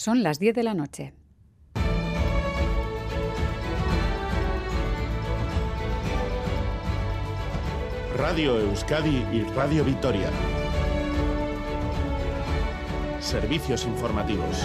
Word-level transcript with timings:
Son 0.00 0.22
las 0.22 0.38
10 0.38 0.54
de 0.54 0.62
la 0.62 0.72
noche. 0.72 1.12
Radio 8.16 8.58
Euskadi 8.60 9.26
y 9.30 9.42
Radio 9.54 9.84
Vitoria. 9.84 10.30
Servicios 13.20 13.84
informativos. 13.84 14.64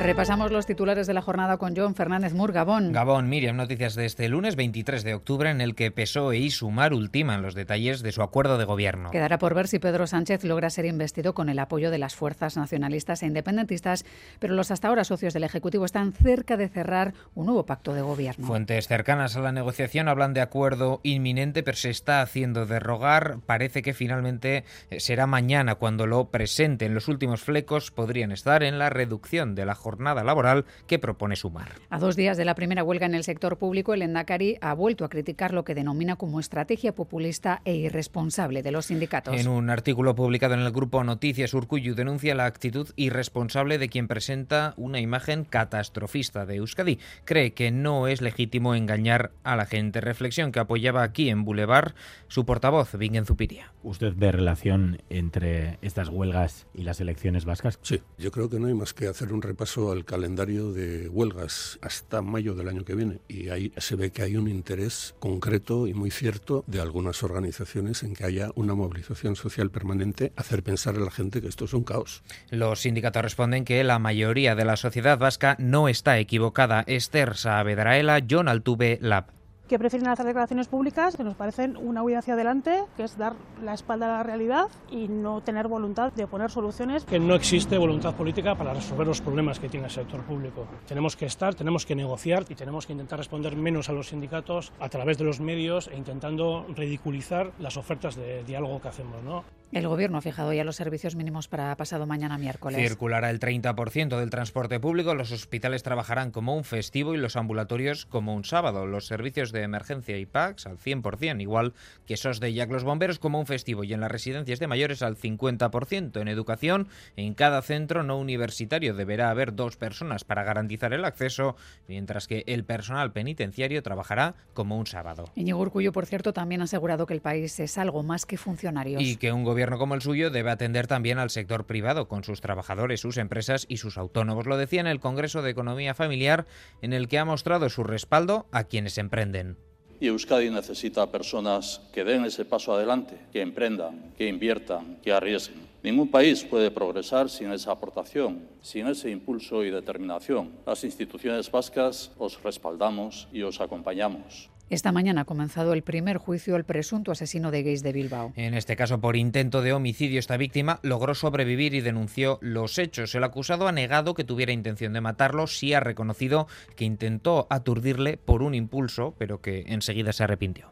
Repasamos 0.00 0.50
los 0.50 0.64
titulares 0.64 1.06
de 1.06 1.12
la 1.12 1.20
jornada 1.20 1.58
con 1.58 1.76
John 1.76 1.94
Fernández 1.94 2.32
Mur, 2.32 2.52
Gabón. 2.52 2.90
Gabón, 2.90 3.28
Miriam, 3.28 3.54
noticias 3.54 3.94
de 3.94 4.06
este 4.06 4.30
lunes 4.30 4.56
23 4.56 5.04
de 5.04 5.12
octubre 5.12 5.50
en 5.50 5.60
el 5.60 5.74
que 5.74 5.90
PSOE 5.90 6.38
y 6.38 6.50
Sumar 6.50 6.94
ultiman 6.94 7.42
los 7.42 7.54
detalles 7.54 8.00
de 8.00 8.10
su 8.10 8.22
acuerdo 8.22 8.56
de 8.56 8.64
gobierno. 8.64 9.10
Quedará 9.10 9.38
por 9.38 9.54
ver 9.54 9.68
si 9.68 9.78
Pedro 9.78 10.06
Sánchez 10.06 10.42
logra 10.44 10.70
ser 10.70 10.86
investido 10.86 11.34
con 11.34 11.50
el 11.50 11.58
apoyo 11.58 11.90
de 11.90 11.98
las 11.98 12.14
fuerzas 12.14 12.56
nacionalistas 12.56 13.22
e 13.22 13.26
independentistas, 13.26 14.06
pero 14.38 14.54
los 14.54 14.70
hasta 14.70 14.88
ahora 14.88 15.04
socios 15.04 15.34
del 15.34 15.44
Ejecutivo 15.44 15.84
están 15.84 16.14
cerca 16.14 16.56
de 16.56 16.70
cerrar 16.70 17.12
un 17.34 17.44
nuevo 17.44 17.66
pacto 17.66 17.92
de 17.92 18.00
gobierno. 18.00 18.46
Fuentes 18.46 18.88
cercanas 18.88 19.36
a 19.36 19.40
la 19.40 19.52
negociación 19.52 20.08
hablan 20.08 20.32
de 20.32 20.40
acuerdo 20.40 21.00
inminente, 21.02 21.62
pero 21.62 21.76
se 21.76 21.90
está 21.90 22.22
haciendo 22.22 22.64
derrogar. 22.64 23.40
Parece 23.44 23.82
que 23.82 23.92
finalmente 23.92 24.64
eh, 24.88 24.98
será 24.98 25.26
mañana 25.26 25.74
cuando 25.74 26.06
lo 26.06 26.30
presenten. 26.30 26.94
Los 26.94 27.08
últimos 27.08 27.42
flecos 27.42 27.90
podrían 27.90 28.32
estar 28.32 28.62
en 28.62 28.78
la 28.78 28.88
reducción 28.88 29.54
de 29.54 29.66
la 29.66 29.74
jornada 29.74 29.89
jornada 29.90 30.22
laboral 30.22 30.66
que 30.86 31.00
propone 31.00 31.34
Sumar. 31.34 31.72
A 31.90 31.98
dos 31.98 32.14
días 32.14 32.36
de 32.36 32.44
la 32.44 32.54
primera 32.54 32.84
huelga 32.84 33.06
en 33.06 33.14
el 33.14 33.24
sector 33.24 33.58
público, 33.58 33.92
el 33.92 34.02
Endacari 34.02 34.56
ha 34.60 34.72
vuelto 34.72 35.04
a 35.04 35.08
criticar 35.08 35.52
lo 35.52 35.64
que 35.64 35.74
denomina 35.74 36.14
como 36.14 36.38
estrategia 36.38 36.94
populista 36.94 37.60
e 37.64 37.74
irresponsable 37.74 38.62
de 38.62 38.70
los 38.70 38.86
sindicatos. 38.86 39.34
En 39.36 39.48
un 39.48 39.68
artículo 39.68 40.14
publicado 40.14 40.54
en 40.54 40.60
el 40.60 40.70
grupo 40.70 41.02
Noticias 41.02 41.54
Urcuyu 41.54 41.94
denuncia 41.94 42.36
la 42.36 42.46
actitud 42.46 42.88
irresponsable 42.94 43.78
de 43.78 43.88
quien 43.88 44.06
presenta 44.06 44.74
una 44.76 45.00
imagen 45.00 45.44
catastrofista 45.44 46.46
de 46.46 46.56
Euskadi. 46.56 46.98
Cree 47.24 47.52
que 47.52 47.72
no 47.72 48.06
es 48.06 48.20
legítimo 48.20 48.76
engañar 48.76 49.32
a 49.42 49.56
la 49.56 49.66
gente. 49.66 50.00
Reflexión 50.00 50.52
que 50.52 50.60
apoyaba 50.60 51.02
aquí 51.02 51.30
en 51.30 51.44
Boulevard 51.44 51.94
su 52.28 52.44
portavoz, 52.44 52.94
Vingen 52.96 53.26
Zupiria. 53.26 53.72
¿Usted 53.82 54.12
ve 54.16 54.30
relación 54.30 55.02
entre 55.08 55.78
estas 55.82 56.08
huelgas 56.08 56.66
y 56.74 56.82
las 56.82 57.00
elecciones 57.00 57.44
vascas? 57.44 57.78
Sí, 57.82 58.02
yo 58.18 58.30
creo 58.30 58.48
que 58.48 58.60
no 58.60 58.66
hay 58.66 58.74
más 58.74 58.92
que 58.92 59.08
hacer 59.08 59.32
un 59.32 59.42
repaso 59.42 59.79
al 59.88 60.04
calendario 60.04 60.72
de 60.72 61.08
huelgas 61.08 61.78
hasta 61.80 62.20
mayo 62.20 62.54
del 62.54 62.68
año 62.68 62.84
que 62.84 62.94
viene 62.94 63.20
y 63.28 63.48
ahí 63.48 63.72
se 63.78 63.96
ve 63.96 64.10
que 64.10 64.22
hay 64.22 64.36
un 64.36 64.48
interés 64.48 65.14
concreto 65.18 65.86
y 65.86 65.94
muy 65.94 66.10
cierto 66.10 66.64
de 66.66 66.80
algunas 66.80 67.22
organizaciones 67.22 68.02
en 68.02 68.14
que 68.14 68.24
haya 68.24 68.50
una 68.54 68.74
movilización 68.74 69.36
social 69.36 69.70
permanente, 69.70 70.32
hacer 70.36 70.62
pensar 70.62 70.96
a 70.96 71.00
la 71.00 71.10
gente 71.10 71.40
que 71.40 71.48
esto 71.48 71.64
es 71.64 71.72
un 71.72 71.84
caos. 71.84 72.22
Los 72.50 72.80
sindicatos 72.80 73.22
responden 73.22 73.64
que 73.64 73.82
la 73.82 73.98
mayoría 73.98 74.54
de 74.54 74.64
la 74.64 74.76
sociedad 74.76 75.18
vasca 75.18 75.56
no 75.58 75.88
está 75.88 76.18
equivocada. 76.18 76.84
Esther 76.86 77.36
Saavedraela, 77.36 78.20
John 78.28 78.48
Altuve, 78.48 78.98
Lab 79.00 79.39
que 79.70 79.78
prefieren 79.78 80.08
hacer 80.08 80.26
declaraciones 80.26 80.66
públicas 80.66 81.16
que 81.16 81.22
nos 81.22 81.36
parecen 81.36 81.76
una 81.76 82.02
huida 82.02 82.18
hacia 82.18 82.34
adelante, 82.34 82.82
que 82.96 83.04
es 83.04 83.16
dar 83.16 83.36
la 83.62 83.72
espalda 83.72 84.06
a 84.06 84.16
la 84.18 84.22
realidad 84.24 84.66
y 84.90 85.06
no 85.06 85.42
tener 85.42 85.68
voluntad 85.68 86.12
de 86.12 86.26
poner 86.26 86.50
soluciones. 86.50 87.04
Que 87.04 87.20
no 87.20 87.36
existe 87.36 87.78
voluntad 87.78 88.16
política 88.16 88.56
para 88.56 88.74
resolver 88.74 89.06
los 89.06 89.20
problemas 89.20 89.60
que 89.60 89.68
tiene 89.68 89.86
el 89.86 89.92
sector 89.92 90.22
público. 90.22 90.66
Tenemos 90.88 91.14
que 91.14 91.26
estar, 91.26 91.54
tenemos 91.54 91.86
que 91.86 91.94
negociar 91.94 92.46
y 92.48 92.56
tenemos 92.56 92.84
que 92.84 92.94
intentar 92.94 93.20
responder 93.20 93.54
menos 93.54 93.88
a 93.88 93.92
los 93.92 94.08
sindicatos 94.08 94.72
a 94.80 94.88
través 94.88 95.18
de 95.18 95.24
los 95.24 95.38
medios 95.38 95.86
e 95.86 95.96
intentando 95.96 96.66
ridiculizar 96.74 97.52
las 97.60 97.76
ofertas 97.76 98.16
de 98.16 98.42
diálogo 98.42 98.80
que 98.80 98.88
hacemos. 98.88 99.22
¿no? 99.22 99.44
El 99.72 99.86
Gobierno 99.86 100.18
ha 100.18 100.20
fijado 100.20 100.52
ya 100.52 100.64
los 100.64 100.74
servicios 100.74 101.14
mínimos 101.14 101.46
para 101.46 101.76
pasado 101.76 102.04
mañana 102.04 102.38
miércoles. 102.38 102.76
Circulará 102.76 103.30
el 103.30 103.38
30% 103.38 104.18
del 104.18 104.28
transporte 104.28 104.80
público, 104.80 105.14
los 105.14 105.30
hospitales 105.30 105.84
trabajarán 105.84 106.32
como 106.32 106.56
un 106.56 106.64
festivo 106.64 107.14
y 107.14 107.18
los 107.18 107.36
ambulatorios 107.36 108.04
como 108.04 108.34
un 108.34 108.44
sábado. 108.44 108.86
Los 108.86 109.06
servicios 109.06 109.52
de 109.52 109.62
emergencia 109.62 110.18
y 110.18 110.26
PACS 110.26 110.66
al 110.66 110.78
100%, 110.78 111.40
igual 111.40 111.72
que 112.04 112.14
esos 112.14 112.40
de 112.40 112.52
Jack 112.52 112.72
los 112.72 112.82
bomberos 112.82 113.20
como 113.20 113.38
un 113.38 113.46
festivo 113.46 113.84
y 113.84 113.92
en 113.92 114.00
las 114.00 114.10
residencias 114.10 114.58
de 114.58 114.66
mayores 114.66 115.02
al 115.02 115.16
50%. 115.16 116.20
En 116.20 116.26
educación, 116.26 116.88
en 117.14 117.34
cada 117.34 117.62
centro 117.62 118.02
no 118.02 118.18
universitario 118.18 118.94
deberá 118.94 119.30
haber 119.30 119.54
dos 119.54 119.76
personas 119.76 120.24
para 120.24 120.42
garantizar 120.42 120.92
el 120.94 121.04
acceso, 121.04 121.54
mientras 121.86 122.26
que 122.26 122.42
el 122.48 122.64
personal 122.64 123.12
penitenciario 123.12 123.84
trabajará 123.84 124.34
como 124.52 124.76
un 124.78 124.86
sábado. 124.86 125.26
Iñigo 125.36 125.60
Urcullo, 125.60 125.92
por 125.92 126.06
cierto, 126.06 126.32
también 126.32 126.60
ha 126.60 126.64
asegurado 126.64 127.06
que 127.06 127.14
el 127.14 127.20
país 127.20 127.60
es 127.60 127.78
algo 127.78 128.02
más 128.02 128.26
que 128.26 128.36
funcionarios. 128.36 129.00
Y 129.00 129.14
que 129.14 129.30
un 129.30 129.44
gobierno 129.44 129.59
gobierno 129.60 129.76
como 129.76 129.94
el 129.94 130.00
suyo 130.00 130.30
debe 130.30 130.50
atender 130.50 130.86
también 130.86 131.18
al 131.18 131.28
sector 131.28 131.66
privado, 131.66 132.08
con 132.08 132.24
sus 132.24 132.40
trabajadores, 132.40 133.02
sus 133.02 133.18
empresas 133.18 133.66
y 133.68 133.76
sus 133.76 133.98
autónomos. 133.98 134.46
Lo 134.46 134.56
decía 134.56 134.80
en 134.80 134.86
el 134.86 135.00
Congreso 135.00 135.42
de 135.42 135.50
Economía 135.50 135.92
Familiar, 135.92 136.46
en 136.80 136.94
el 136.94 137.08
que 137.08 137.18
ha 137.18 137.26
mostrado 137.26 137.68
su 137.68 137.84
respaldo 137.84 138.46
a 138.52 138.64
quienes 138.64 138.96
emprenden. 138.96 139.58
Y 140.00 140.06
Euskadi 140.06 140.48
necesita 140.48 141.12
personas 141.12 141.82
que 141.92 142.04
den 142.04 142.24
ese 142.24 142.46
paso 142.46 142.72
adelante, 142.72 143.18
que 143.34 143.42
emprendan, 143.42 144.14
que 144.16 144.28
inviertan, 144.28 144.96
que 145.02 145.12
arriesguen. 145.12 145.68
Ningún 145.82 146.10
país 146.10 146.42
puede 146.42 146.70
progresar 146.70 147.28
sin 147.28 147.52
esa 147.52 147.72
aportación, 147.72 148.48
sin 148.62 148.86
ese 148.86 149.10
impulso 149.10 149.62
y 149.62 149.70
determinación. 149.70 150.52
Las 150.66 150.84
instituciones 150.84 151.50
vascas 151.50 152.12
os 152.16 152.42
respaldamos 152.42 153.28
y 153.30 153.42
os 153.42 153.60
acompañamos. 153.60 154.48
Esta 154.70 154.92
mañana 154.92 155.22
ha 155.22 155.24
comenzado 155.24 155.72
el 155.72 155.82
primer 155.82 156.18
juicio 156.18 156.54
al 156.54 156.62
presunto 156.62 157.10
asesino 157.10 157.50
de 157.50 157.64
gays 157.64 157.82
de 157.82 157.92
Bilbao. 157.92 158.32
En 158.36 158.54
este 158.54 158.76
caso, 158.76 159.00
por 159.00 159.16
intento 159.16 159.62
de 159.62 159.72
homicidio, 159.72 160.20
esta 160.20 160.36
víctima 160.36 160.78
logró 160.84 161.16
sobrevivir 161.16 161.74
y 161.74 161.80
denunció 161.80 162.38
los 162.40 162.78
hechos. 162.78 163.12
El 163.16 163.24
acusado 163.24 163.66
ha 163.66 163.72
negado 163.72 164.14
que 164.14 164.22
tuviera 164.22 164.52
intención 164.52 164.92
de 164.92 165.00
matarlo, 165.00 165.48
sí 165.48 165.74
ha 165.74 165.80
reconocido 165.80 166.46
que 166.76 166.84
intentó 166.84 167.48
aturdirle 167.50 168.16
por 168.16 168.44
un 168.44 168.54
impulso, 168.54 169.12
pero 169.18 169.40
que 169.40 169.64
enseguida 169.66 170.12
se 170.12 170.22
arrepintió 170.22 170.68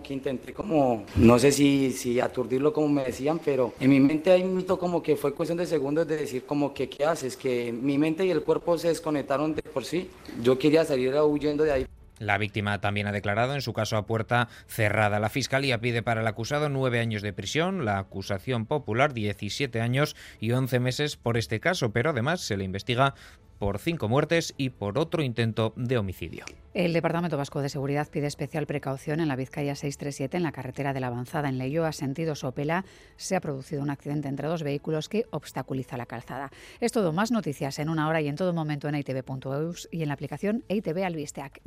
que 0.00 0.14
intenté 0.14 0.54
como, 0.54 1.04
no 1.16 1.38
sé 1.38 1.52
si, 1.52 1.92
si 1.92 2.20
aturdirlo 2.20 2.72
como 2.72 2.88
me 2.88 3.04
decían, 3.04 3.38
pero 3.44 3.74
en 3.78 3.90
mi 3.90 4.00
mente 4.00 4.30
hay 4.30 4.42
un 4.42 4.56
mito 4.56 4.78
como 4.78 5.02
que 5.02 5.14
fue 5.14 5.34
cuestión 5.34 5.58
de 5.58 5.66
segundos 5.66 6.08
de 6.08 6.16
decir 6.16 6.44
como 6.46 6.72
que 6.72 6.88
qué 6.88 7.04
haces, 7.04 7.36
que 7.36 7.70
mi 7.70 7.98
mente 7.98 8.24
y 8.24 8.30
el 8.30 8.42
cuerpo 8.42 8.78
se 8.78 8.88
desconectaron 8.88 9.54
de 9.54 9.60
por 9.60 9.84
sí. 9.84 10.08
Yo 10.42 10.58
quería 10.58 10.86
salir 10.86 11.14
huyendo 11.14 11.64
de 11.64 11.72
ahí. 11.72 11.86
La 12.20 12.36
víctima 12.36 12.82
también 12.82 13.06
ha 13.06 13.12
declarado 13.12 13.54
en 13.54 13.62
su 13.62 13.72
caso 13.72 13.96
a 13.96 14.04
puerta 14.04 14.48
cerrada. 14.66 15.18
La 15.20 15.30
Fiscalía 15.30 15.80
pide 15.80 16.02
para 16.02 16.20
el 16.20 16.26
acusado 16.26 16.68
nueve 16.68 17.00
años 17.00 17.22
de 17.22 17.32
prisión, 17.32 17.86
la 17.86 17.98
acusación 17.98 18.66
popular 18.66 19.14
17 19.14 19.80
años 19.80 20.14
y 20.38 20.52
11 20.52 20.80
meses 20.80 21.16
por 21.16 21.38
este 21.38 21.60
caso, 21.60 21.92
pero 21.92 22.10
además 22.10 22.42
se 22.42 22.58
le 22.58 22.64
investiga 22.64 23.14
por 23.60 23.78
cinco 23.78 24.08
muertes 24.08 24.54
y 24.56 24.70
por 24.70 24.98
otro 24.98 25.22
intento 25.22 25.74
de 25.76 25.98
homicidio. 25.98 26.46
El 26.72 26.94
Departamento 26.94 27.36
Vasco 27.36 27.60
de 27.60 27.68
Seguridad 27.68 28.08
pide 28.08 28.26
especial 28.26 28.66
precaución 28.66 29.20
en 29.20 29.28
la 29.28 29.36
Vizcaya 29.36 29.74
637 29.74 30.38
en 30.38 30.42
la 30.42 30.50
carretera 30.50 30.92
de 30.94 31.00
la 31.00 31.08
Avanzada 31.08 31.48
en 31.50 31.60
a 31.84 31.92
sentido 31.92 32.34
Sopela. 32.34 32.86
Se 33.16 33.36
ha 33.36 33.40
producido 33.40 33.82
un 33.82 33.90
accidente 33.90 34.28
entre 34.28 34.48
dos 34.48 34.62
vehículos 34.62 35.10
que 35.10 35.26
obstaculiza 35.30 35.98
la 35.98 36.06
calzada. 36.06 36.50
Es 36.80 36.90
todo, 36.90 37.12
más 37.12 37.30
noticias 37.30 37.78
en 37.78 37.90
una 37.90 38.08
hora 38.08 38.22
y 38.22 38.28
en 38.28 38.36
todo 38.36 38.54
momento 38.54 38.88
en 38.88 38.94
itv.eus 38.94 39.88
y 39.92 40.02
en 40.02 40.08
la 40.08 40.14
aplicación 40.14 40.64
ITV 40.68 41.04
Albisteac. 41.04 41.60